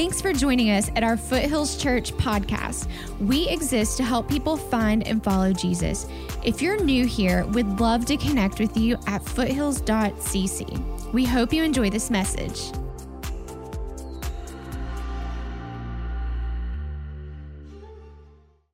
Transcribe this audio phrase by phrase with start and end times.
[0.00, 2.88] Thanks for joining us at our Foothills Church podcast.
[3.20, 6.06] We exist to help people find and follow Jesus.
[6.42, 11.12] If you're new here, we'd love to connect with you at foothills.cc.
[11.12, 12.72] We hope you enjoy this message.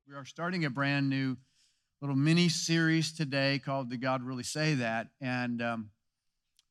[0.07, 1.35] We are starting a brand new
[1.99, 5.89] little mini series today called "Did God Really Say That?" and um,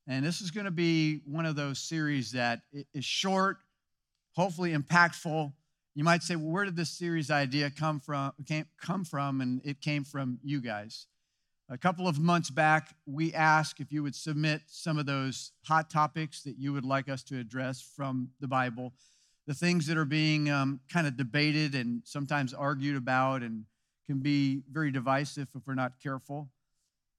[0.06, 2.60] and this is going to be one of those series that
[2.94, 3.58] is short,
[4.36, 5.52] hopefully impactful.
[5.94, 8.32] You might say, well, where did this series idea come from?
[8.46, 11.06] Came, come from, and it came from you guys.
[11.70, 15.90] A couple of months back, we asked if you would submit some of those hot
[15.90, 18.92] topics that you would like us to address from the Bible,
[19.46, 23.64] the things that are being um, kind of debated and sometimes argued about, and
[24.06, 26.48] can be very divisive if we're not careful.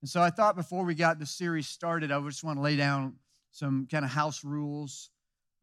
[0.02, 2.78] And so I thought before we got the series started, I just want to lay
[2.78, 3.16] down
[3.52, 5.10] some kind of house rules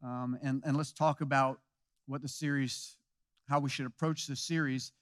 [0.05, 1.61] um, and, and let's talk about
[2.07, 2.97] what the series,
[3.49, 4.93] how we should approach the series.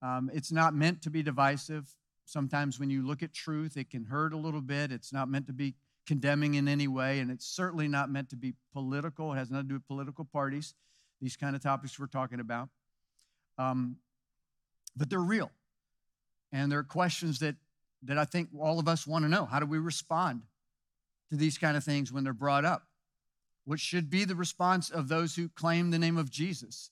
[0.00, 1.88] Um, it's not meant to be divisive.
[2.24, 4.92] Sometimes when you look at truth, it can hurt a little bit.
[4.92, 5.74] It's not meant to be
[6.06, 9.32] condemning in any way, and it's certainly not meant to be political.
[9.32, 10.74] It has nothing to do with political parties,
[11.20, 12.68] these kind of topics we're talking about.
[13.58, 13.96] Um,
[14.96, 15.50] but they're real.
[16.52, 17.56] And there are questions that,
[18.04, 19.44] that I think all of us want to know.
[19.44, 20.42] How do we respond
[21.30, 22.86] to these kind of things when they're brought up?
[23.64, 26.90] What should be the response of those who claim the name of Jesus?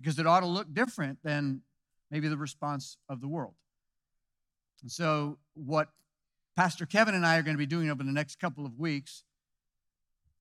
[0.00, 1.62] Because it ought to look different than
[2.10, 3.54] maybe the response of the world.
[4.82, 5.88] And so, what
[6.56, 9.24] Pastor Kevin and I are going to be doing over the next couple of weeks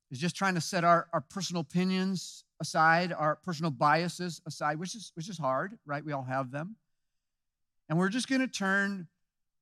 [0.10, 4.96] is just trying to set our, our personal opinions aside, our personal biases aside, which
[4.96, 6.04] is, which is hard, right?
[6.04, 6.76] We all have them.
[7.90, 9.08] And we're just going to turn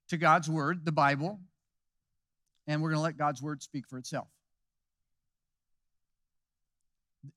[0.10, 1.40] to God's Word, the Bible,
[2.68, 4.28] and we're going to let God's Word speak for itself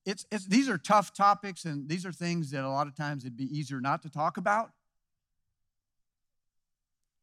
[0.05, 3.23] it's, it's, these are tough topics, and these are things that a lot of times
[3.23, 4.71] it'd be easier not to talk about.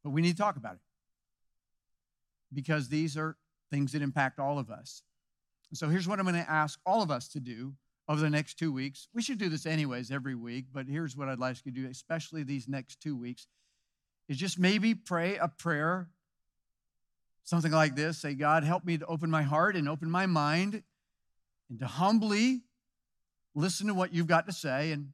[0.03, 0.81] But we need to talk about it
[2.53, 3.35] because these are
[3.69, 5.03] things that impact all of us.
[5.73, 7.73] so here's what I'm going to ask all of us to do
[8.07, 9.09] over the next two weeks.
[9.13, 11.87] We should do this anyways every week, but here's what I'd like you to do,
[11.89, 13.47] especially these next two weeks,
[14.29, 16.07] is just maybe pray a prayer,
[17.43, 18.19] something like this.
[18.19, 20.83] Say, God, help me to open my heart and open my mind
[21.69, 22.61] and to humbly
[23.57, 24.91] listen to what you've got to say.
[24.91, 25.13] And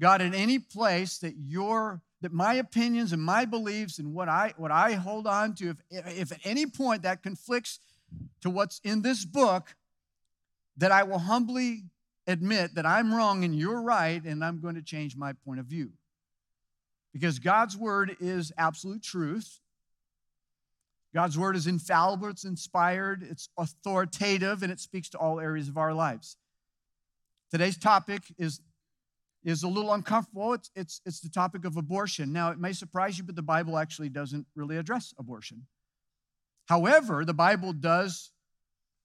[0.00, 4.54] God, in any place that your that my opinions and my beliefs and what I
[4.56, 7.80] what I hold on to, if, if at any point that conflicts
[8.40, 9.74] to what's in this book,
[10.76, 11.84] that I will humbly
[12.26, 15.66] admit that I'm wrong and you're right, and I'm going to change my point of
[15.66, 15.90] view.
[17.12, 19.60] Because God's word is absolute truth.
[21.14, 25.78] God's word is infallible, it's inspired, it's authoritative, and it speaks to all areas of
[25.78, 26.36] our lives.
[27.50, 28.60] Today's topic is,
[29.42, 30.52] is a little uncomfortable.
[30.52, 32.32] It's, it's, it's the topic of abortion.
[32.32, 35.66] Now, it may surprise you, but the Bible actually doesn't really address abortion.
[36.66, 38.32] However, the Bible does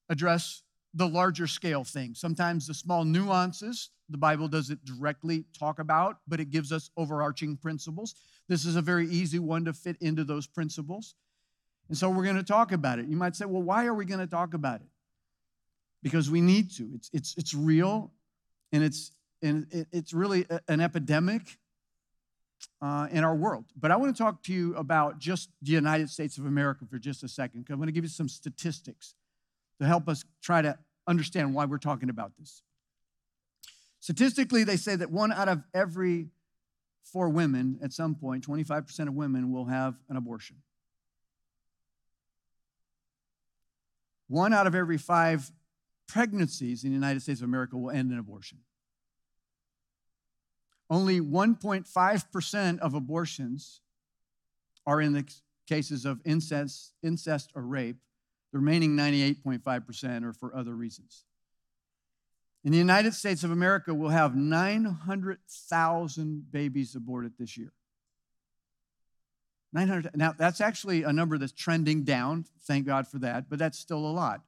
[0.10, 2.20] address the larger scale things.
[2.20, 7.58] Sometimes the small nuances, the Bible doesn't directly talk about, but it gives us overarching
[7.58, 8.16] principles.
[8.48, 11.16] This is a very easy one to fit into those principles.
[11.88, 13.08] And so we're going to talk about it.
[13.08, 14.88] You might say, well, why are we going to talk about it?
[16.04, 16.92] Because we need to.
[16.96, 18.12] It's, it's, it's real
[18.74, 19.12] and it's,
[19.42, 21.60] and it's really an epidemic
[22.82, 23.66] uh, in our world.
[23.80, 26.98] But I want to talk to you about just the United States of America for
[26.98, 29.14] just a second, because I'm going to give you some statistics
[29.80, 32.64] to help us try to understand why we're talking about this.
[34.00, 36.30] Statistically, they say that one out of every
[37.04, 40.58] four women at some point, 25% of women, will have an abortion.
[44.28, 45.52] One out of every five
[46.14, 48.60] pregnancies in the United States of America will end in abortion.
[50.88, 53.82] Only 1.5% of abortions
[54.86, 55.26] are in the
[55.68, 57.96] cases of incest, incest or rape.
[58.52, 61.24] The remaining 98.5% are for other reasons.
[62.64, 67.74] In the United States of America, we'll have 900,000 babies aborted this year.
[69.74, 70.16] 900.
[70.16, 72.46] Now, that's actually a number that's trending down.
[72.68, 74.44] Thank God for that, but that's still a lot.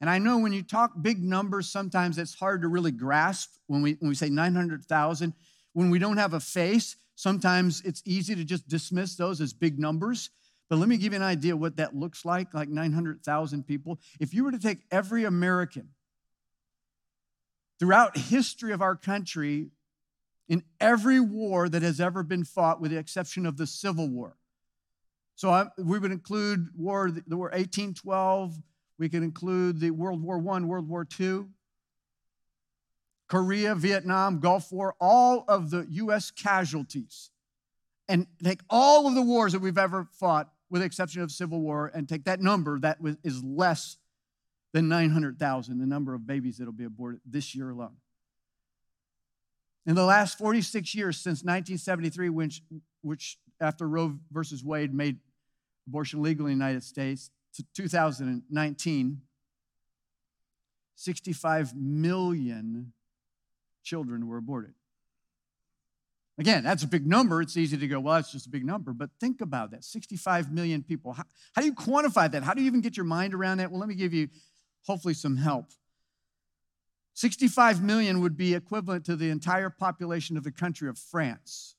[0.00, 3.80] And I know when you talk big numbers, sometimes it's hard to really grasp when
[3.82, 5.32] we, when we say 900,000.
[5.72, 9.78] When we don't have a face, sometimes it's easy to just dismiss those as big
[9.78, 10.30] numbers.
[10.68, 14.00] But let me give you an idea what that looks like like 900,000 people.
[14.18, 15.90] If you were to take every American
[17.78, 19.68] throughout history of our country,
[20.48, 24.36] in every war that has ever been fought, with the exception of the Civil War.
[25.36, 28.54] So I, we would include war, the war 1812,
[28.98, 31.46] we can include the World War I, World War II,
[33.28, 37.30] Korea, Vietnam, Gulf War, all of the US casualties,
[38.08, 41.60] and take all of the wars that we've ever fought, with the exception of Civil
[41.60, 43.96] War, and take that number that is less
[44.72, 47.96] than 900,000, the number of babies that'll be aborted this year alone.
[49.86, 52.62] In the last 46 years since 1973, which,
[53.02, 55.18] which after Roe versus Wade made
[55.86, 59.20] abortion legal in the United States, to 2019,
[60.96, 62.92] 65 million
[63.82, 64.74] children were aborted.
[66.36, 67.40] Again, that's a big number.
[67.40, 68.92] It's easy to go, well, that's just a big number.
[68.92, 71.12] But think about that 65 million people.
[71.12, 71.24] How,
[71.54, 72.42] how, do you quantify that?
[72.42, 73.70] How do you even get your mind around that?
[73.70, 74.28] Well, let me give you
[74.84, 75.66] hopefully some help.
[77.14, 81.76] 65 million would be equivalent to the entire population of the country of France.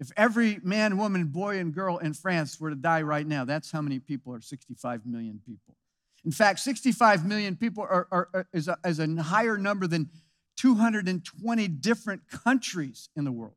[0.00, 3.70] If every man, woman, boy, and girl in France were to die right now, that's
[3.70, 5.76] how many people are 65 million people.
[6.24, 10.08] In fact, 65 million people are, are, is, a, is a higher number than
[10.56, 13.54] 220 different countries in the world,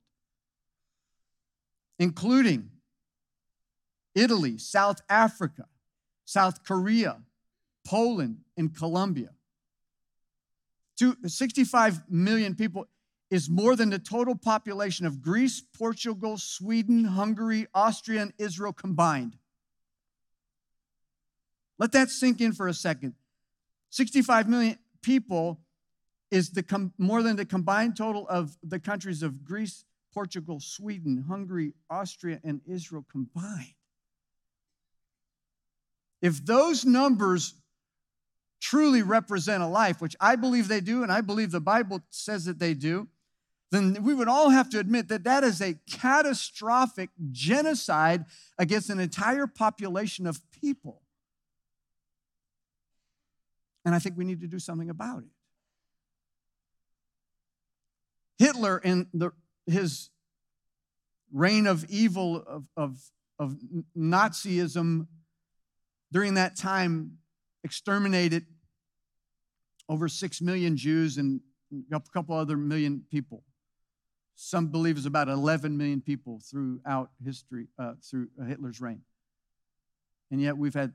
[1.97, 2.69] including
[4.13, 5.65] Italy, South Africa,
[6.25, 7.17] South Korea,
[7.85, 9.29] Poland, and Colombia.
[11.25, 12.87] 65 million people
[13.33, 19.35] is more than the total population of Greece, Portugal, Sweden, Hungary, Austria, and Israel combined.
[21.79, 23.15] Let that sink in for a second.
[23.89, 25.59] 65 million people
[26.29, 29.83] is the com- more than the combined total of the countries of Greece,
[30.13, 33.73] Portugal, Sweden, Hungary, Austria, and Israel combined.
[36.21, 37.55] If those numbers
[38.61, 42.45] truly represent a life, which I believe they do, and I believe the Bible says
[42.45, 43.07] that they do,
[43.73, 48.25] then we would all have to admit that that is a catastrophic genocide
[48.59, 51.01] against an entire population of people.
[53.83, 55.29] And I think we need to do something about it.
[58.37, 59.31] Hitler, in the,
[59.65, 60.11] his
[61.31, 62.99] reign of evil, of, of,
[63.39, 63.57] of
[63.97, 65.07] Nazism,
[66.11, 67.17] during that time,
[67.63, 68.45] exterminated
[69.89, 71.41] over six million Jews and
[71.91, 73.43] a couple other million people.
[74.35, 79.01] Some believe it's about 11 million people throughout history, uh, through Hitler's reign.
[80.31, 80.93] And yet we've had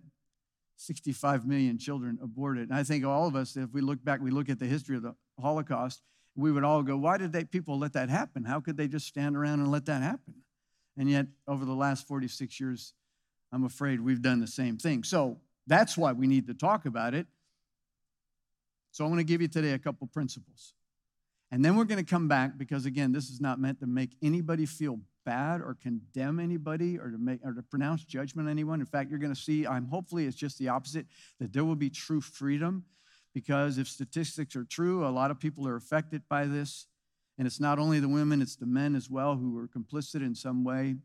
[0.77, 2.69] 65 million children aborted.
[2.69, 4.97] And I think all of us, if we look back, we look at the history
[4.97, 6.03] of the Holocaust,
[6.35, 8.45] we would all go, why did they people let that happen?
[8.45, 10.35] How could they just stand around and let that happen?
[10.97, 12.95] And yet, over the last 46 years,
[13.53, 15.05] I'm afraid we've done the same thing.
[15.05, 17.27] So that's why we need to talk about it.
[18.91, 20.75] So I want to give you today a couple principles.
[21.51, 24.11] And then we're going to come back because, again, this is not meant to make
[24.23, 28.81] anybody feel bad or condemn anybody or to make or to pronounce judgment on anyone.
[28.81, 31.07] In fact, you're going to see, I'm hopefully it's just the opposite,
[31.41, 32.85] that there will be true freedom
[33.35, 36.87] because if statistics are true, a lot of people are affected by this.
[37.39, 40.35] And it's not only the women, it's the men as well who are complicit in
[40.35, 40.97] some way.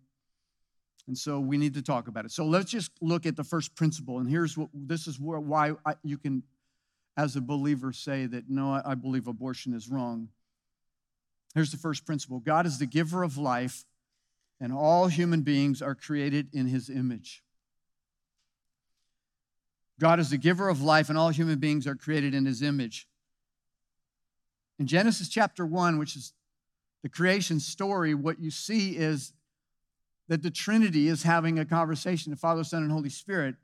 [1.08, 2.32] And so we need to talk about it.
[2.32, 4.20] So let's just look at the first principle.
[4.20, 6.44] And here's what this is where, why I, you can,
[7.16, 10.30] as a believer, say that no, I, believe abortion is wrong.
[11.54, 13.86] Here's the first principle God is the giver of life,
[14.60, 17.44] and all human beings are created in his image.
[20.00, 23.08] God is the giver of life, and all human beings are created in his image.
[24.80, 26.34] In Genesis chapter 1, which is
[27.04, 29.34] the creation story, what you see is
[30.30, 33.56] that the Trinity is having a conversation the Father, Son, and Holy Spirit.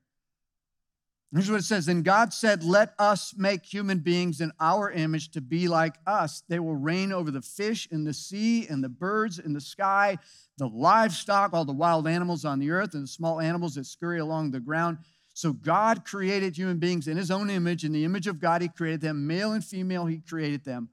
[1.32, 5.32] Here's what it says Then God said, Let us make human beings in our image
[5.32, 6.44] to be like us.
[6.50, 10.18] They will reign over the fish in the sea and the birds in the sky,
[10.58, 14.20] the livestock, all the wild animals on the earth, and the small animals that scurry
[14.20, 14.98] along the ground.
[15.36, 17.86] So God created human beings in his own image.
[17.86, 19.28] In the image of God, he created them.
[19.28, 20.90] Male and female, he created them.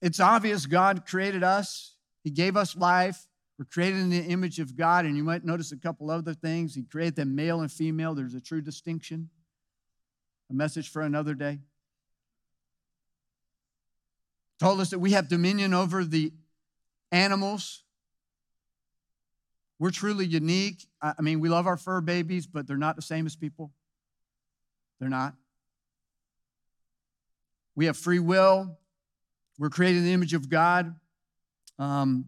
[0.00, 3.28] It's obvious God created us, he gave us life.
[3.62, 6.74] We're created in the image of God, and you might notice a couple other things.
[6.74, 8.12] He created them male and female.
[8.12, 9.30] There's a true distinction.
[10.50, 11.60] A message for another day.
[14.58, 16.32] Told us that we have dominion over the
[17.12, 17.84] animals.
[19.78, 20.84] We're truly unique.
[21.00, 23.70] I mean, we love our fur babies, but they're not the same as people.
[24.98, 25.34] They're not.
[27.76, 28.76] We have free will.
[29.56, 30.96] We're created in the image of God.
[31.78, 32.24] Um,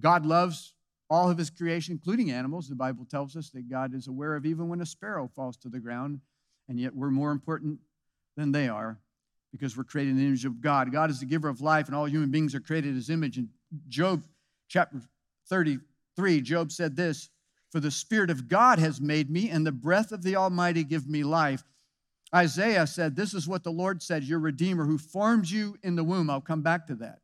[0.00, 0.74] God loves
[1.10, 2.68] all of his creation, including animals.
[2.68, 5.68] The Bible tells us that God is aware of even when a sparrow falls to
[5.68, 6.20] the ground,
[6.68, 7.78] and yet we're more important
[8.36, 8.98] than they are
[9.52, 10.90] because we're created in the image of God.
[10.90, 13.38] God is the giver of life, and all human beings are created in his image.
[13.38, 13.48] In
[13.88, 14.24] Job
[14.68, 15.00] chapter
[15.48, 15.78] 30,
[16.16, 17.30] 3, Job said this
[17.70, 21.06] For the Spirit of God has made me, and the breath of the Almighty give
[21.06, 21.62] me life.
[22.34, 26.02] Isaiah said, This is what the Lord said, your Redeemer who formed you in the
[26.02, 26.30] womb.
[26.30, 27.20] I'll come back to that.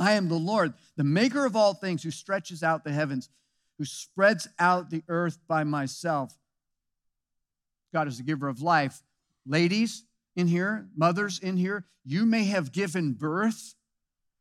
[0.00, 3.28] I am the Lord, the maker of all things, who stretches out the heavens,
[3.78, 6.34] who spreads out the earth by myself.
[7.92, 9.02] God is the giver of life.
[9.46, 10.04] Ladies
[10.36, 13.74] in here, mothers in here, you may have given birth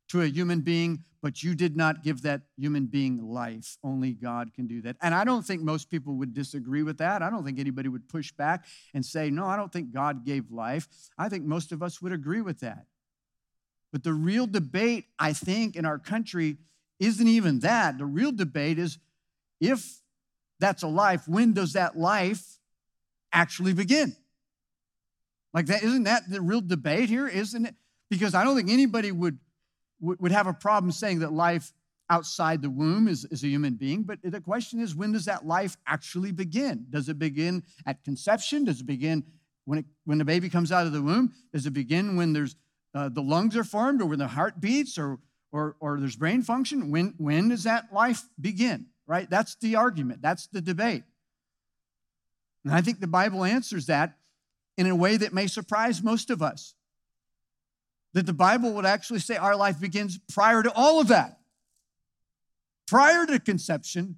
[0.10, 3.78] to a human being, but you did not give that human being life.
[3.84, 4.98] Only God can do that.
[5.02, 7.22] And I don't think most people would disagree with that.
[7.22, 10.52] I don't think anybody would push back and say, no, I don't think God gave
[10.52, 10.88] life.
[11.18, 12.86] I think most of us would agree with that.
[13.92, 16.58] But the real debate, I think, in our country
[17.00, 17.98] isn't even that.
[17.98, 18.98] The real debate is
[19.60, 20.02] if
[20.60, 22.60] that's a life, when does that life
[23.32, 24.16] actually begin?
[25.54, 27.28] Like that, isn't that the real debate here?
[27.28, 27.76] Isn't it?
[28.10, 29.40] Because I don't think anybody would
[30.02, 31.74] would have a problem saying that life
[32.10, 34.04] outside the womb is, is a human being.
[34.04, 36.88] But the question is, when does that life actually begin?
[36.90, 38.66] Does it begin at conception?
[38.66, 39.24] Does it begin
[39.66, 41.34] when, it, when the baby comes out of the womb?
[41.54, 42.56] Does it begin when there's
[42.94, 45.20] uh, the lungs are formed or when the heart beats or,
[45.52, 46.92] or, or there's brain function?
[46.92, 48.88] When, when does that life begin?
[49.08, 49.30] Right?
[49.30, 50.22] That's the argument.
[50.22, 51.04] That's the debate.
[52.64, 54.18] And I think the Bible answers that
[54.78, 56.76] in a way that may surprise most of us
[58.14, 61.40] that the Bible would actually say our life begins prior to all of that.
[62.88, 64.18] Prior to conception,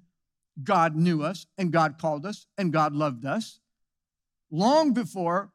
[0.62, 3.60] God knew us and God called us and God loved us.
[4.50, 5.52] Long before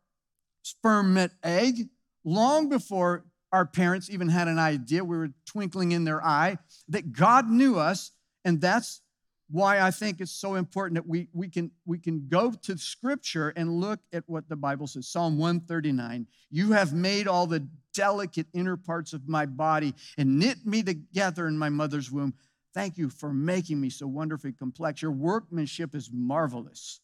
[0.62, 1.89] sperm met egg,
[2.27, 6.57] long before our parents even had an idea, we were twinkling in their eye,
[6.89, 8.12] that God knew us,
[8.43, 9.01] and that's
[9.50, 13.53] why I think it's so important that we, we, can, we can go to Scripture
[13.55, 15.07] and look at what the Bible says.
[15.07, 20.65] Psalm 139 You have made all the delicate inner parts of my body and knit
[20.65, 22.34] me together in my mother's womb.
[22.74, 25.01] Thank you for making me so wonderfully complex.
[25.01, 27.00] Your workmanship is marvelous.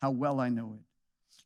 [0.00, 0.89] How well I know it.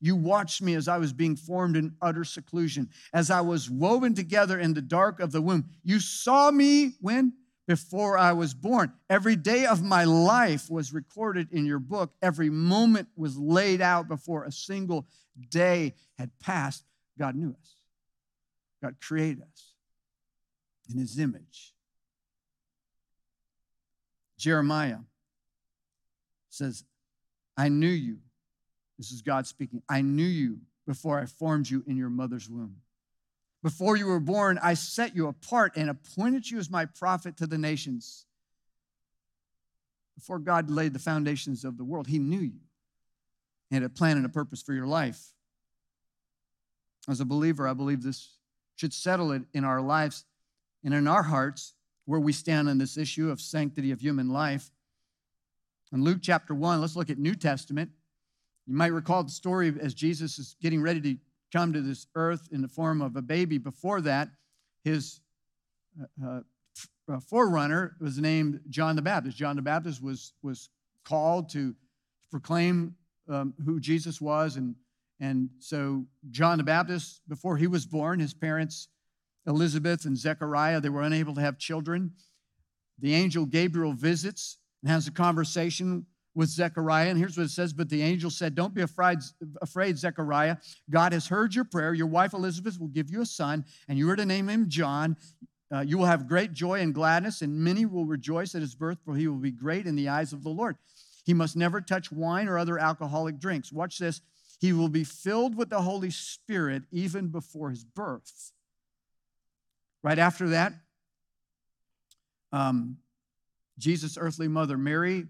[0.00, 4.14] You watched me as I was being formed in utter seclusion, as I was woven
[4.14, 5.66] together in the dark of the womb.
[5.82, 7.32] You saw me when?
[7.66, 8.92] before I was born.
[9.08, 12.12] Every day of my life was recorded in your book.
[12.20, 15.06] Every moment was laid out before a single
[15.50, 16.84] day had passed.
[17.18, 17.76] God knew us.
[18.82, 19.72] God created us
[20.92, 21.72] in his image.
[24.36, 24.98] Jeremiah
[26.50, 26.84] says,
[27.56, 28.18] I knew you.
[28.98, 29.82] This is God speaking.
[29.88, 32.76] I knew you before I formed you in your mother's womb.
[33.62, 37.46] Before you were born, I set you apart and appointed you as my prophet to
[37.46, 38.26] the nations.
[40.14, 42.60] Before God laid the foundations of the world, He knew you.
[43.70, 45.32] He had a plan and a purpose for your life.
[47.08, 48.36] As a believer, I believe this
[48.76, 50.24] should settle it in our lives
[50.84, 51.74] and in our hearts
[52.04, 54.70] where we stand on this issue of sanctity of human life.
[55.92, 57.90] In Luke chapter 1, let's look at New Testament.
[58.66, 61.16] You might recall the story as Jesus is getting ready to
[61.52, 63.58] come to this earth in the form of a baby.
[63.58, 64.28] Before that,
[64.84, 65.20] his
[66.24, 66.40] uh,
[67.08, 69.36] uh, forerunner was named John the Baptist.
[69.36, 70.70] John the Baptist was, was
[71.04, 71.74] called to
[72.30, 72.96] proclaim
[73.28, 74.56] um, who Jesus was.
[74.56, 74.74] And,
[75.20, 78.88] and so, John the Baptist, before he was born, his parents,
[79.46, 82.12] Elizabeth and Zechariah, they were unable to have children.
[82.98, 87.08] The angel Gabriel visits and has a conversation with Zechariah.
[87.08, 89.18] And here's what it says But the angel said, Don't be afraid,
[89.62, 90.56] afraid, Zechariah.
[90.90, 91.94] God has heard your prayer.
[91.94, 95.16] Your wife Elizabeth will give you a son, and you are to name him John.
[95.72, 98.98] Uh, you will have great joy and gladness, and many will rejoice at his birth,
[99.04, 100.76] for he will be great in the eyes of the Lord.
[101.24, 103.72] He must never touch wine or other alcoholic drinks.
[103.72, 104.20] Watch this.
[104.60, 108.52] He will be filled with the Holy Spirit even before his birth.
[110.02, 110.74] Right after that,
[112.52, 112.98] um,
[113.78, 115.26] Jesus' earthly mother, Mary,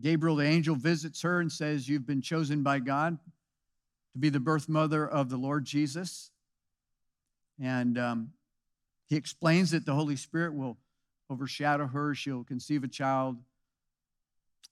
[0.00, 3.18] Gabriel, the angel, visits her and says, You've been chosen by God
[4.12, 6.30] to be the birth mother of the Lord Jesus.
[7.60, 8.32] And um,
[9.08, 10.78] he explains that the Holy Spirit will
[11.28, 12.14] overshadow her.
[12.14, 13.36] She'll conceive a child,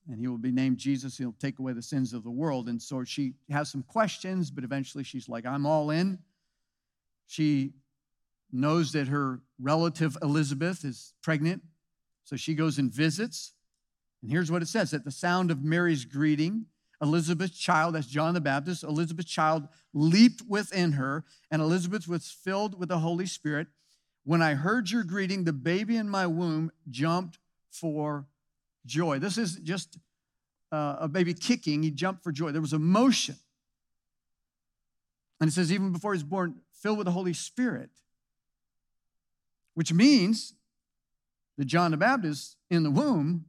[0.09, 1.19] and he will be named Jesus.
[1.19, 2.69] He'll take away the sins of the world.
[2.69, 6.19] And so she has some questions, but eventually she's like, I'm all in.
[7.27, 7.73] She
[8.51, 11.63] knows that her relative Elizabeth is pregnant,
[12.25, 13.53] so she goes and visits.
[14.23, 16.67] And here's what it says At the sound of Mary's greeting,
[17.01, 22.79] Elizabeth's child, that's John the Baptist, Elizabeth's child leaped within her, and Elizabeth was filled
[22.79, 23.69] with the Holy Spirit.
[24.25, 27.39] When I heard your greeting, the baby in my womb jumped
[27.71, 28.27] for
[28.85, 29.19] joy.
[29.19, 29.99] This isn't just
[30.73, 32.51] uh, a baby kicking, he jumped for joy.
[32.51, 33.37] There was emotion.
[35.41, 37.91] And it says, even before he's born, filled with the Holy Spirit,
[39.75, 40.55] which means
[41.57, 43.45] that John the Baptist in the womb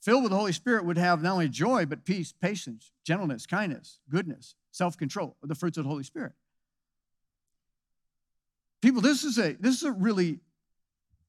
[0.00, 4.00] filled with the Holy Spirit would have not only joy, but peace, patience, gentleness, kindness,
[4.08, 6.32] goodness, self control, the fruits of the Holy Spirit.
[8.80, 10.38] People, this is a this is a really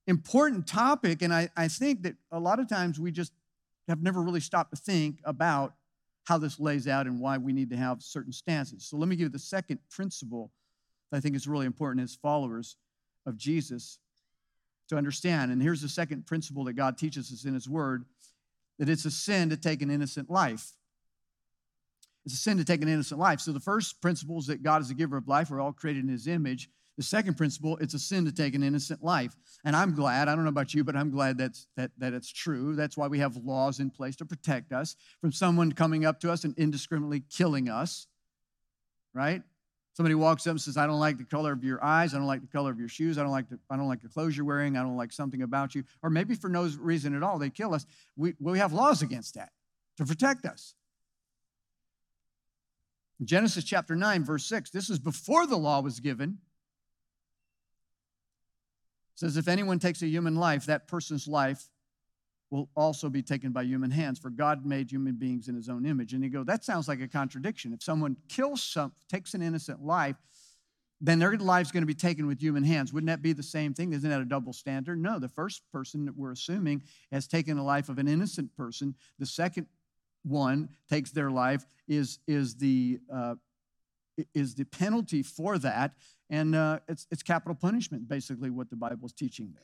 [0.08, 3.34] important topic, and I, I think that a lot of times we just
[3.88, 5.74] have never really stopped to think about
[6.26, 8.86] how this lays out and why we need to have certain stances.
[8.86, 10.52] So let me give you the second principle
[11.10, 12.76] that I think is really important as followers
[13.26, 13.98] of Jesus
[14.90, 15.52] to understand.
[15.52, 18.06] And here's the second principle that God teaches us in His Word
[18.80, 20.72] that it's a sin to take an innocent life.
[22.26, 23.40] It's a sin to take an innocent life.
[23.40, 25.50] So the first principle is that God is a giver of life.
[25.50, 26.70] We're all created in His image.
[26.98, 29.34] The second principle, it's a sin to take an innocent life.
[29.64, 32.32] And I'm glad, I don't know about you, but I'm glad that's, that, that it's
[32.32, 32.76] true.
[32.76, 36.32] That's why we have laws in place to protect us from someone coming up to
[36.32, 38.08] us and indiscriminately killing us,
[39.14, 39.44] right?
[40.00, 42.14] Somebody walks up and says, I don't like the color of your eyes.
[42.14, 43.18] I don't like the color of your shoes.
[43.18, 44.78] I don't like the, I don't like the clothes you're wearing.
[44.78, 45.84] I don't like something about you.
[46.02, 47.86] Or maybe for no reason at all, they kill us.
[48.16, 49.50] We, we have laws against that
[49.98, 50.74] to protect us.
[53.26, 56.38] Genesis chapter 9, verse 6, this is before the law was given
[59.16, 61.68] It says, If anyone takes a human life, that person's life
[62.52, 65.86] will also be taken by human hands, for God made human beings in his own
[65.86, 66.14] image.
[66.14, 67.74] And you go, that sounds like a contradiction.
[67.74, 70.16] If someone kills some, takes an innocent life,
[71.02, 72.92] then their life's going to be taken with human hands.
[72.92, 73.94] Wouldn't that be the same thing?
[73.94, 75.02] Isn't that a double standard?
[75.02, 78.96] No, the first person that we're assuming has taken the life of an innocent person.
[79.18, 79.68] The second
[80.24, 83.36] one takes their life is, is, the, uh,
[84.34, 85.94] is the penalty for that.
[86.30, 89.64] And uh, it's, it's capital punishment, basically, what the Bible is teaching there.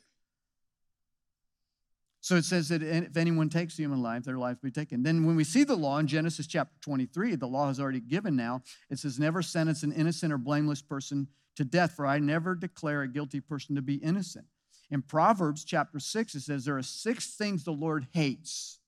[2.25, 5.03] So it says that if anyone takes human life, their life will be taken.
[5.03, 8.35] Then when we see the law in Genesis chapter 23, the law is already given
[8.35, 8.63] now.
[8.89, 13.03] It says, Never sentence an innocent or blameless person to death, for I never declare
[13.03, 14.47] a guilty person to be innocent.
[14.89, 18.79] In Proverbs chapter 6, it says, There are six things the Lord hates.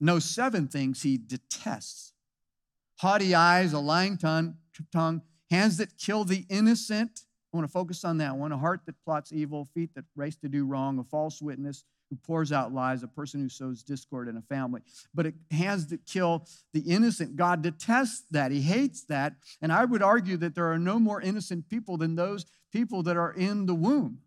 [0.00, 2.12] No, seven things he detests
[2.96, 4.56] haughty eyes, a lying tongue,
[4.92, 7.20] tongue, hands that kill the innocent.
[7.52, 8.52] I want to focus on that one.
[8.52, 12.16] A heart that plots evil, feet that race to do wrong, a false witness who
[12.16, 14.82] pours out lies, a person who sows discord in a family.
[15.14, 17.36] But it hands that kill the innocent.
[17.36, 18.52] God detests that.
[18.52, 19.34] He hates that.
[19.62, 23.16] And I would argue that there are no more innocent people than those people that
[23.16, 24.18] are in the womb.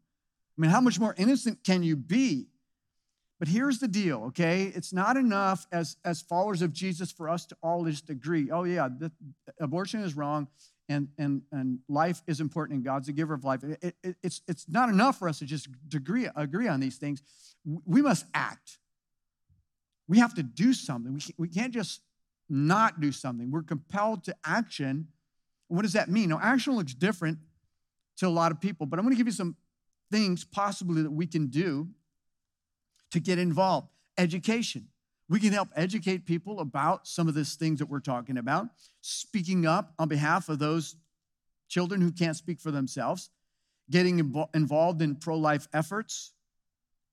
[0.57, 2.47] I mean, how much more innocent can you be?
[3.39, 4.71] But here's the deal, okay?
[4.75, 8.63] It's not enough as, as followers of Jesus for us to all just agree, oh,
[8.63, 9.11] yeah, the,
[9.59, 10.47] abortion is wrong
[10.89, 13.63] and, and, and life is important and God's the giver of life.
[13.63, 17.23] It, it, it's, it's not enough for us to just agree, agree on these things.
[17.85, 18.79] We must act.
[20.07, 21.13] We have to do something.
[21.13, 22.01] We, we can't just
[22.49, 23.49] not do something.
[23.51, 25.07] We're compelled to action.
[25.69, 26.29] What does that mean?
[26.29, 27.39] Now, action looks different
[28.17, 29.55] to a lot of people, but I'm going to give you some
[30.11, 31.87] things possibly that we can do
[33.11, 33.87] to get involved.
[34.17, 34.89] Education.
[35.29, 38.67] We can help educate people about some of these things that we're talking about,
[39.01, 40.95] speaking up on behalf of those
[41.69, 43.29] children who can't speak for themselves,
[43.89, 44.19] getting
[44.53, 46.33] involved in pro life efforts,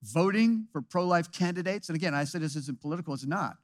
[0.02, 1.88] voting for pro life candidates.
[1.88, 3.56] And again, I said this isn't political, it's not.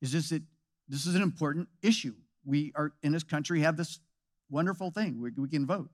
[0.00, 0.42] It's just that
[0.88, 2.14] this is an important issue.
[2.44, 4.00] We are in this country have this
[4.50, 5.90] wonderful thing we, we can vote.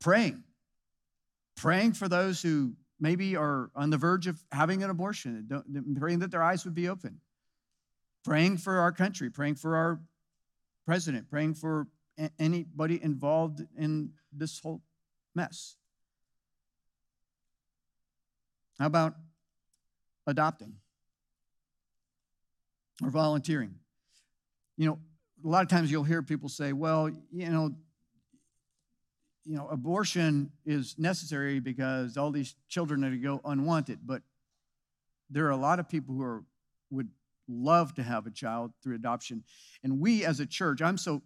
[0.00, 0.44] Praying,
[1.56, 5.48] praying for those who maybe are on the verge of having an abortion,
[5.98, 7.20] praying that their eyes would be open,
[8.24, 10.00] praying for our country, praying for our
[10.86, 11.86] president, praying for
[12.38, 14.82] anybody involved in this whole
[15.34, 15.76] mess.
[18.78, 19.14] How about
[20.26, 20.74] adopting
[23.02, 23.74] or volunteering?
[24.76, 24.98] You know,
[25.44, 27.74] a lot of times you'll hear people say, well, you know,
[29.44, 34.00] you know, abortion is necessary because all these children are to go unwanted.
[34.04, 34.22] But
[35.30, 36.44] there are a lot of people who are,
[36.90, 37.08] would
[37.48, 39.42] love to have a child through adoption.
[39.82, 41.22] And we as a church, I'm so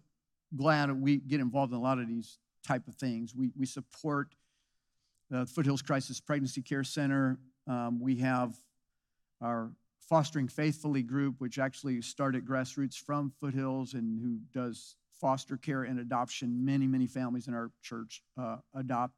[0.55, 3.35] glad we get involved in a lot of these type of things.
[3.35, 4.35] We, we support
[5.29, 7.37] the Foothills Crisis Pregnancy Care Center.
[7.67, 8.55] Um, we have
[9.41, 15.83] our Fostering Faithfully group, which actually started grassroots from Foothills and who does foster care
[15.83, 16.65] and adoption.
[16.65, 19.13] Many, many families in our church uh, adopt.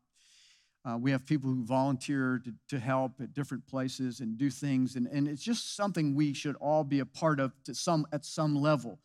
[0.85, 4.95] Uh, we have people who volunteer to, to, help at different places and do things,
[4.95, 8.23] and, and it's just something we should all be a part of to some at
[8.23, 8.97] some level.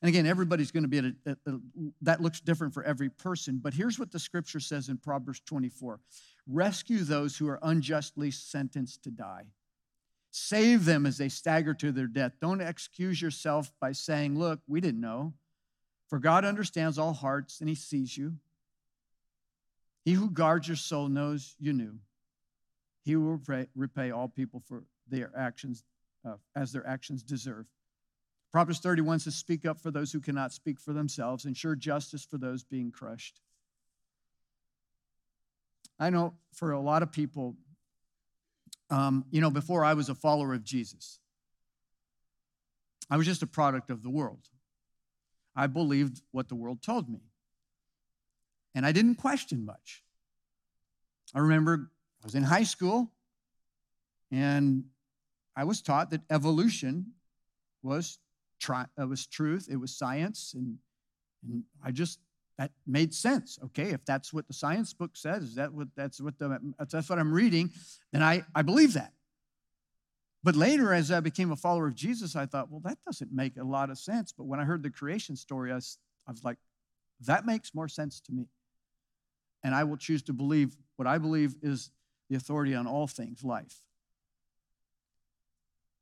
[0.00, 1.60] And again, everybody's going to be at a, a, a,
[2.02, 3.60] that looks different for every person.
[3.62, 6.00] But here's what the scripture says in Proverbs 24:
[6.46, 9.46] Rescue those who are unjustly sentenced to die.
[10.30, 12.32] Save them as they stagger to their death.
[12.40, 15.34] Don't excuse yourself by saying, "Look, we didn't know."
[16.08, 18.34] For God understands all hearts and he sees you.
[20.04, 21.98] He who guards your soul knows you knew.
[23.04, 23.40] He will
[23.74, 25.84] repay, all people for their actions
[26.24, 27.66] uh, as their actions deserve.
[28.52, 32.38] Proverbs 31 says, Speak up for those who cannot speak for themselves, ensure justice for
[32.38, 33.40] those being crushed.
[35.98, 37.56] I know for a lot of people,
[38.90, 41.18] um, you know, before I was a follower of Jesus,
[43.10, 44.48] I was just a product of the world.
[45.56, 47.20] I believed what the world told me.
[48.74, 50.04] And I didn't question much.
[51.34, 51.90] I remember
[52.22, 53.10] I was in high school
[54.30, 54.84] and
[55.56, 57.12] I was taught that evolution
[57.82, 58.18] was,
[58.60, 60.76] tri- was truth, it was science, and,
[61.42, 62.20] and I just
[62.58, 63.58] that made sense.
[63.64, 67.08] Okay, if that's what the science book says, is that what that's what the that's
[67.08, 67.70] what I'm reading,
[68.12, 69.12] then I, I believe that.
[70.46, 73.56] But later, as I became a follower of Jesus, I thought, well, that doesn't make
[73.56, 74.30] a lot of sense.
[74.30, 76.56] But when I heard the creation story, I was, I was like,
[77.22, 78.46] that makes more sense to me.
[79.64, 81.90] And I will choose to believe what I believe is
[82.30, 83.74] the authority on all things life.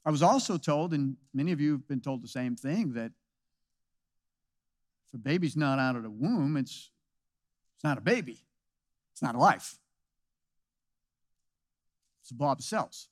[0.05, 3.13] I was also told, and many of you have been told the same thing, that
[5.07, 6.91] if a baby's not out of the womb, it's,
[7.77, 8.43] it's not a baby,
[9.11, 9.79] it's not a life,
[12.21, 13.09] it's a blob of cells.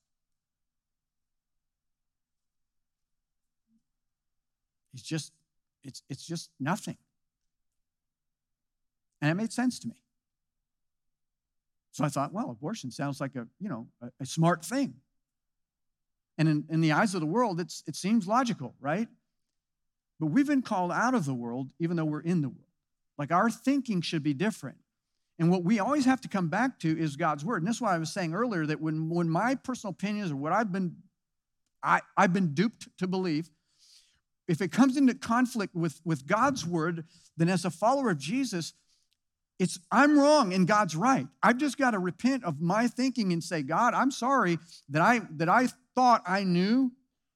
[4.95, 5.33] It's just,
[5.85, 6.97] it's, it's just nothing.
[9.21, 10.03] And it made sense to me.
[11.93, 14.95] So I thought, well, abortion sounds like a, you know, a, a smart thing.
[16.39, 19.09] And in, in the eyes of the world, it's, it seems logical, right?
[20.19, 22.59] But we've been called out of the world even though we're in the world.
[23.19, 24.79] Like our thinking should be different.
[25.39, 27.63] And what we always have to come back to is God's word.
[27.63, 30.53] And that's why I was saying earlier that when, when my personal opinions or what
[30.53, 30.97] I've been
[31.83, 33.51] I, I've been duped to believe
[34.49, 37.05] if it comes into conflict with, with God's word,
[37.37, 38.75] then as a follower of Jesus,
[39.59, 41.27] it's I'm wrong and God's right.
[41.43, 45.21] I've just got to repent of my thinking and say, God, I'm sorry that I
[45.37, 46.93] that I thought I knew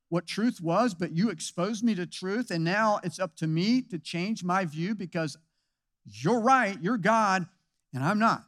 [0.08, 3.82] what truth was, but you exposed me to truth, and now it's up to me
[3.82, 5.36] to change my view because
[6.04, 7.46] you're right, you're God,
[7.92, 8.44] and I'm not.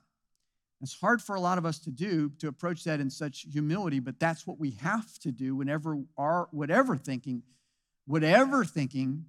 [0.80, 3.98] It's hard for a lot of us to do to approach that in such humility,
[3.98, 7.42] but that's what we have to do whenever our whatever thinking
[8.08, 9.26] whatever thinking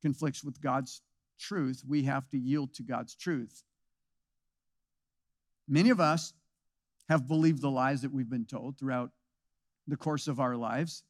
[0.00, 1.02] conflicts with God's
[1.38, 3.64] truth, we have to yield to God's truth.
[5.68, 6.32] Many of us
[7.08, 9.10] have believed the lies that we've been told throughout
[9.88, 11.02] the course of our lives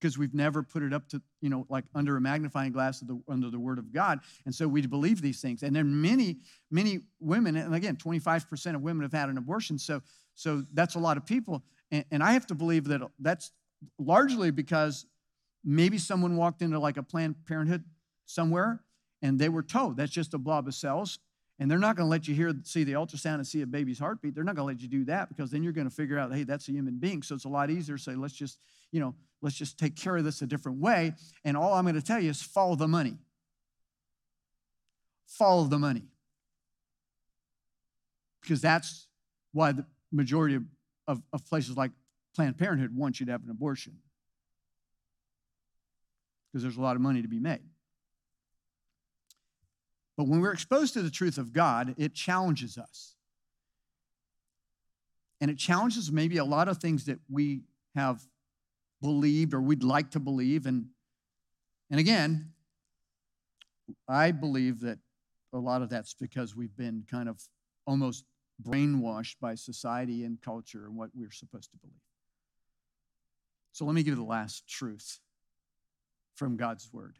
[0.00, 3.20] because we've never put it up to, you know, like under a magnifying glass the,
[3.28, 4.20] under the word of God.
[4.44, 5.64] And so we believe these things.
[5.64, 6.38] And then many,
[6.70, 9.78] many women, and again, 25% of women have had an abortion.
[9.78, 10.00] So,
[10.36, 11.64] so that's a lot of people.
[11.90, 13.50] And, and I have to believe that that's
[13.98, 15.06] largely because
[15.64, 17.84] Maybe someone walked into like a Planned Parenthood
[18.26, 18.82] somewhere
[19.22, 21.18] and they were told that's just a blob of cells.
[21.58, 23.98] And they're not going to let you hear, see the ultrasound and see a baby's
[23.98, 24.34] heartbeat.
[24.34, 26.34] They're not going to let you do that because then you're going to figure out,
[26.34, 27.22] hey, that's a human being.
[27.22, 28.58] So it's a lot easier to say, let's just,
[28.90, 31.12] you know, let's just take care of this a different way.
[31.44, 33.16] And all I'm going to tell you is follow the money.
[35.26, 36.02] Follow the money.
[38.42, 39.06] Because that's
[39.52, 40.64] why the majority of,
[41.06, 41.92] of, of places like
[42.34, 43.94] Planned Parenthood want you to have an abortion
[46.54, 47.64] because there's a lot of money to be made.
[50.16, 53.16] But when we're exposed to the truth of God, it challenges us.
[55.40, 57.62] And it challenges maybe a lot of things that we
[57.96, 58.22] have
[59.02, 60.66] believed or we'd like to believe.
[60.66, 60.90] And,
[61.90, 62.52] and again,
[64.08, 65.00] I believe that
[65.52, 67.40] a lot of that's because we've been kind of
[67.84, 68.26] almost
[68.62, 71.98] brainwashed by society and culture and what we're supposed to believe.
[73.72, 75.18] So let me give you the last truth
[76.34, 77.16] from God's word.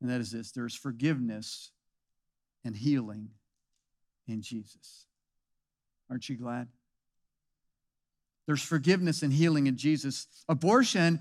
[0.00, 1.70] And that is this there's forgiveness
[2.64, 3.30] and healing
[4.26, 5.06] in Jesus.
[6.10, 6.68] Aren't you glad?
[8.46, 10.26] There's forgiveness and healing in Jesus.
[10.48, 11.20] Abortion,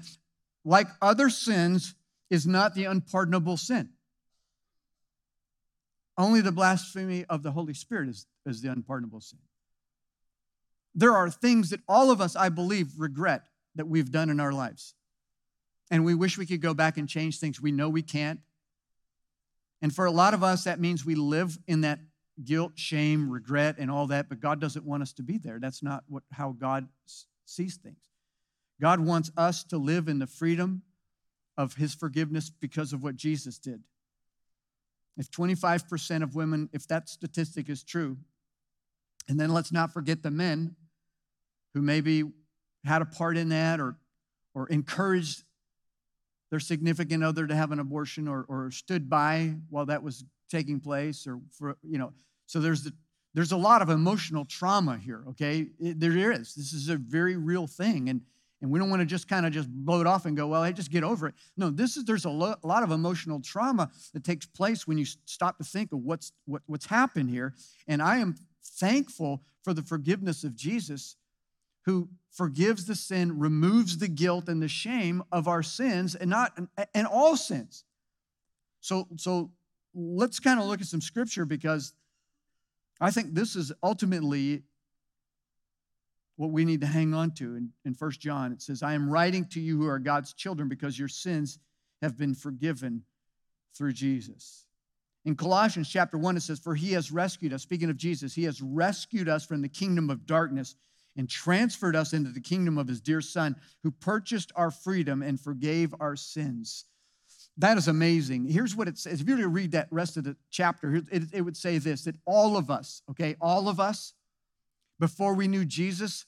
[0.64, 1.94] like other sins,
[2.30, 3.90] is not the unpardonable sin.
[6.18, 9.40] Only the blasphemy of the Holy Spirit is, is the unpardonable sin.
[10.96, 13.44] There are things that all of us, I believe, regret
[13.76, 14.96] that we've done in our lives
[15.90, 17.62] and we wish we could go back and change things.
[17.62, 18.40] We know we can't.
[19.82, 22.00] And for a lot of us, that means we live in that
[22.44, 25.60] guilt, shame, regret, and all that, but God doesn't want us to be there.
[25.60, 26.88] That's not what, how God
[27.46, 27.98] sees things.
[28.80, 30.84] God wants us to live in the freedom
[31.58, 33.82] of His forgiveness because of what Jesus did.
[35.18, 38.18] If 25% of women, if that statistic is true,
[39.28, 40.76] and then let's not forget the men
[41.74, 42.24] who maybe
[42.86, 43.98] had a part in that or,
[44.54, 45.44] or encouraged
[46.50, 50.80] their significant other to have an abortion or, or stood by while that was taking
[50.80, 52.14] place or for, you know,
[52.46, 52.94] so there's the,
[53.34, 55.68] there's a lot of emotional trauma here, okay?
[55.80, 56.56] It, there is.
[56.56, 58.10] This is a very real thing.
[58.10, 58.22] And,
[58.62, 60.64] and we don't want to just kind of just blow it off and go, well,
[60.64, 61.36] hey, just get over it.
[61.58, 64.98] No, this is there's a, lo- a lot of emotional trauma that takes place when
[64.98, 67.54] you stop to think of what's what, what's happened here.
[67.88, 71.18] And I am thankful for the forgiveness of Jesus
[71.88, 76.56] who forgives the sin, removes the guilt and the shame of our sins and not
[76.94, 77.86] and all sins.
[78.82, 79.52] So so
[79.96, 81.94] let's kind of look at some scripture because
[83.00, 84.64] I think this is ultimately
[86.36, 87.56] what we need to hang on to.
[87.56, 90.68] In, in 1 John, it says, I am writing to you who are God's children
[90.68, 91.58] because your sins
[92.02, 93.04] have been forgiven
[93.76, 94.66] through Jesus.
[95.26, 97.64] In Colossians chapter 1, it says, For he has rescued us.
[97.64, 100.76] Speaking of Jesus, he has rescued us from the kingdom of darkness
[101.18, 105.40] and transferred us into the kingdom of his dear Son, who purchased our freedom and
[105.40, 106.86] forgave our sins.
[107.58, 108.46] That is amazing.
[108.46, 109.20] Here's what it says.
[109.20, 112.04] If you were to read that rest of the chapter, it, it would say this
[112.04, 114.14] that all of us, okay, all of us,
[115.00, 116.26] before we knew Jesus,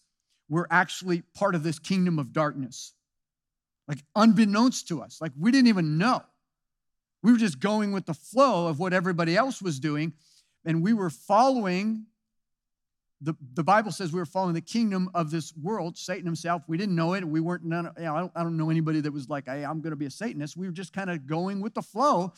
[0.50, 2.94] were actually part of this kingdom of darkness.
[3.88, 6.24] Like unbeknownst to us, like we didn't even know.
[7.22, 10.14] We were just going with the flow of what everybody else was doing,
[10.66, 12.06] and we were following
[13.22, 16.62] the, the Bible says we were following the kingdom of this world, Satan himself.
[16.68, 17.26] We didn't know it.
[17.26, 19.66] We weren't, none, you know, I, don't, I don't know anybody that was like, hey,
[19.66, 20.56] I'm going to be a Satanist.
[20.56, 22.32] We were just kind of going with the flow.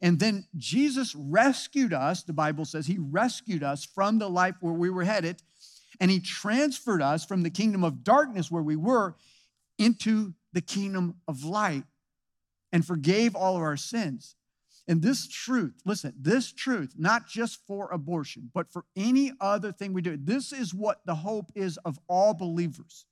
[0.00, 4.74] And then Jesus rescued us, the Bible says he rescued us from the life where
[4.74, 5.42] we were headed,
[6.00, 9.16] and he transferred us from the kingdom of darkness where we were
[9.76, 11.82] into the kingdom of light
[12.72, 14.36] and forgave all of our sins.
[14.88, 19.92] And this truth, listen, this truth, not just for abortion, but for any other thing
[19.92, 23.04] we do, this is what the hope is of all believers.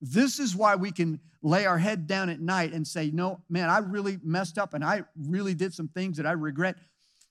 [0.00, 3.68] This is why we can lay our head down at night and say, No, man,
[3.68, 6.76] I really messed up and I really did some things that I regret,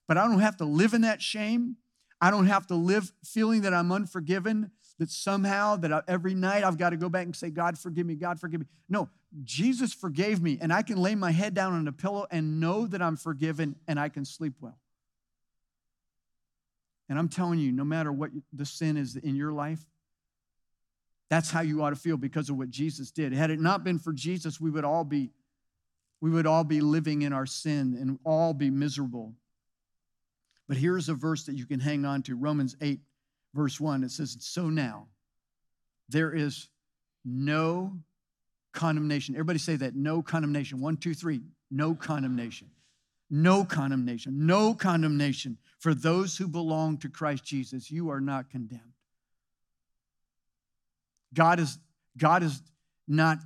[0.08, 1.78] but I don't have to live in that shame.
[2.22, 4.70] I don't have to live feeling that I'm unforgiven,
[5.02, 8.14] that somehow, that every night I've got to go back and say, God, forgive me,
[8.14, 8.68] God, forgive me.
[8.88, 9.10] No,
[9.44, 12.86] Jesus forgave me, and I can lay my head down on a pillow and know
[12.86, 14.78] that I'm forgiven and I can sleep well.
[17.10, 19.84] And I'm telling you, no matter what the sin is in your life,
[21.32, 23.34] that's how you ought to feel because of what Jesus did.
[23.34, 25.32] Had it not been for Jesus, we would all be
[26.22, 29.34] we would all be living in our sin and all be miserable.
[30.68, 33.00] But here's a verse that you can hang on to Romans 8,
[33.54, 34.04] verse 1.
[34.04, 35.08] It says, So now
[36.10, 36.68] there is
[37.26, 37.94] no
[38.74, 39.36] condemnation.
[39.36, 40.80] Everybody say that no condemnation.
[40.80, 41.42] One, two, three.
[41.70, 42.70] No condemnation.
[43.30, 44.46] No condemnation.
[44.46, 47.90] No condemnation for those who belong to Christ Jesus.
[47.90, 48.82] You are not condemned.
[51.34, 51.78] God is,
[52.18, 52.62] God is
[53.08, 53.38] not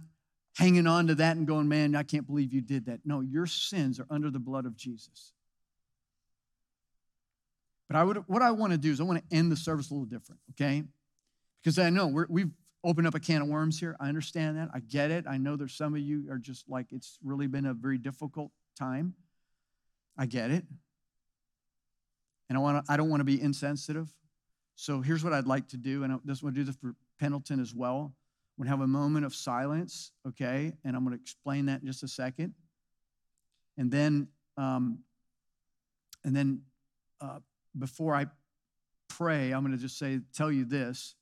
[0.57, 3.01] hanging on to that and going, man, I can't believe you did that.
[3.05, 5.33] No, your sins are under the blood of Jesus.
[7.87, 9.91] But I would, what I want to do is I want to end the service
[9.91, 10.83] a little different, okay?
[11.61, 12.51] Because I know we have
[12.83, 13.95] opened up a can of worms here.
[13.99, 14.69] I understand that.
[14.73, 15.25] I get it.
[15.27, 18.51] I know there's some of you are just like, it's really been a very difficult
[18.77, 19.13] time.
[20.17, 20.63] I get it.
[22.49, 24.13] And I, want to, I don't want to be insensitive.
[24.75, 26.95] So here's what I'd like to do, and I just want to do this for
[27.19, 28.13] Pendleton as well.
[28.57, 30.73] We're going to have a moment of silence, okay?
[30.83, 32.53] And I'm going to explain that in just a second.
[33.77, 34.99] And then, um,
[36.23, 36.61] and then
[37.19, 37.39] uh,
[37.77, 38.27] before I
[39.07, 41.15] pray, I'm going to just say, tell you this,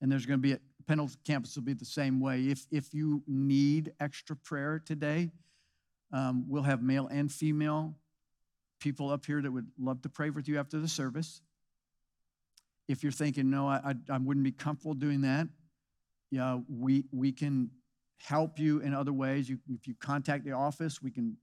[0.00, 2.48] and there's going to be a Pendleton campus will be the same way.
[2.48, 5.30] If if you need extra prayer today,
[6.12, 7.94] um, we'll have male and female
[8.80, 11.42] people up here that would love to pray with you after the service.
[12.88, 15.46] If you're thinking, no, I, I, I wouldn't be comfortable doing that,
[16.30, 17.70] yeah, we we can
[18.18, 19.48] help you in other ways.
[19.48, 21.36] You, if you contact the office, we can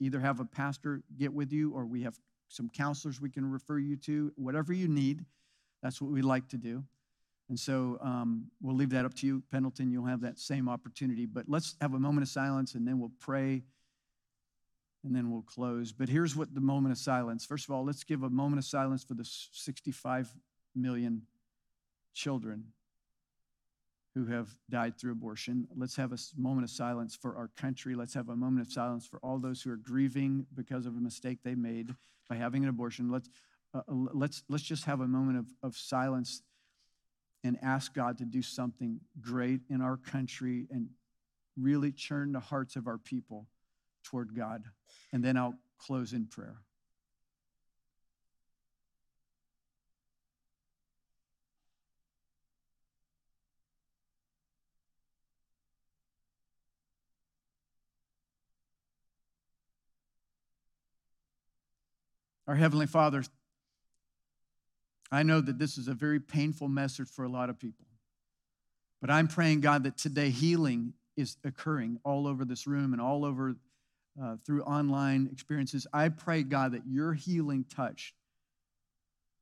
[0.00, 3.78] either have a pastor get with you or we have some counselors we can refer
[3.78, 5.24] you to, whatever you need.
[5.82, 6.84] That's what we like to do.
[7.48, 9.90] And so um, we'll leave that up to you, Pendleton.
[9.90, 11.26] You'll have that same opportunity.
[11.26, 13.62] But let's have a moment of silence and then we'll pray
[15.04, 15.92] and then we'll close.
[15.92, 17.46] But here's what the moment of silence.
[17.46, 20.34] First of all, let's give a moment of silence for the 65
[20.74, 21.22] million
[22.14, 22.64] children
[24.16, 25.68] who have died through abortion.
[25.76, 27.94] Let's have a moment of silence for our country.
[27.94, 31.00] Let's have a moment of silence for all those who are grieving because of a
[31.00, 31.94] mistake they made
[32.26, 33.10] by having an abortion.
[33.10, 33.28] Let's,
[33.74, 36.40] uh, let's, let's just have a moment of, of silence
[37.44, 40.88] and ask God to do something great in our country and
[41.58, 43.46] really churn the hearts of our people
[44.02, 44.64] toward God.
[45.12, 46.56] And then I'll close in prayer.
[62.46, 63.24] Our Heavenly Father,
[65.10, 67.86] I know that this is a very painful message for a lot of people.
[69.00, 73.24] But I'm praying, God, that today healing is occurring all over this room and all
[73.24, 73.56] over
[74.22, 75.86] uh, through online experiences.
[75.92, 78.14] I pray, God, that your healing touch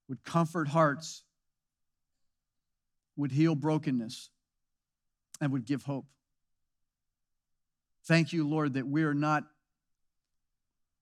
[0.09, 1.23] would comfort hearts,
[3.17, 4.31] would heal brokenness,
[5.41, 6.07] and would give hope.
[8.07, 9.45] Thank you, Lord, that we are not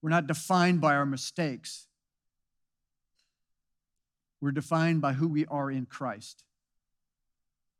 [0.01, 1.87] we're not defined by our mistakes.
[4.43, 6.43] We're defined by who we are in Christ.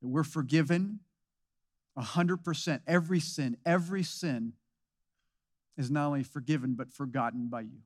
[0.02, 1.02] That we're forgiven
[1.98, 2.80] 100%.
[2.88, 4.54] Every sin, every sin
[5.78, 7.82] is not only forgiven, but forgotten by you.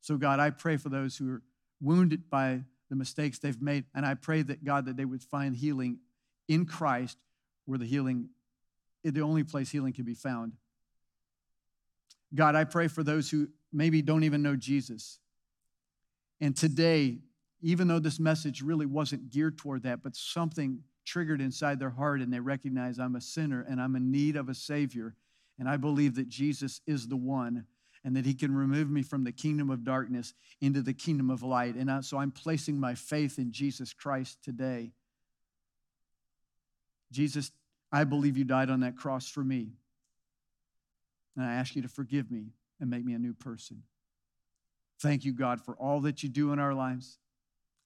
[0.00, 1.42] So, God, I pray for those who are
[1.80, 3.84] wounded by the mistakes they've made.
[3.94, 5.98] And I pray that, God, that they would find healing
[6.48, 7.16] in Christ
[7.66, 8.30] where the healing,
[9.04, 10.54] the only place healing can be found.
[12.34, 15.20] God, I pray for those who maybe don't even know Jesus.
[16.40, 17.20] And today,
[17.62, 22.20] even though this message really wasn't geared toward that, but something triggered inside their heart
[22.20, 25.14] and they recognize I'm a sinner and I'm in need of a Savior.
[25.58, 27.66] And I believe that Jesus is the one
[28.04, 31.44] and that He can remove me from the kingdom of darkness into the kingdom of
[31.44, 31.76] light.
[31.76, 34.90] And so I'm placing my faith in Jesus Christ today.
[37.12, 37.52] Jesus,
[37.92, 39.68] I believe you died on that cross for me.
[41.36, 42.46] And I ask you to forgive me
[42.80, 43.84] and make me a new person.
[45.00, 47.18] Thank you, God, for all that you do in our lives.